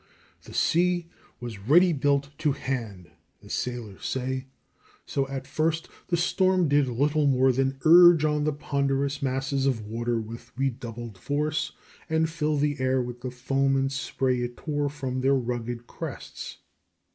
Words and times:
The 0.45 0.53
sea 0.55 1.11
was 1.39 1.59
"ready 1.59 1.93
built 1.93 2.29
to 2.39 2.53
hand," 2.53 3.11
as 3.43 3.53
sailors 3.53 4.03
say, 4.03 4.47
so 5.05 5.27
at 5.27 5.45
first 5.45 5.87
the 6.07 6.17
storm 6.17 6.67
did 6.67 6.87
little 6.87 7.27
more 7.27 7.51
than 7.51 7.77
urge 7.85 8.25
on 8.25 8.43
the 8.43 8.51
ponderous 8.51 9.21
masses 9.21 9.67
of 9.67 9.85
water 9.85 10.19
with 10.19 10.57
redoubled 10.57 11.19
force, 11.19 11.73
and 12.09 12.27
fill 12.27 12.57
the 12.57 12.79
air 12.79 12.99
with 12.99 13.21
the 13.21 13.29
foam 13.29 13.75
and 13.75 13.91
spray 13.91 14.37
it 14.41 14.57
tore 14.57 14.89
from 14.89 15.21
their 15.21 15.35
rugged 15.35 15.85
crests. 15.85 16.57